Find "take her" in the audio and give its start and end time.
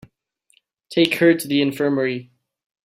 0.89-1.35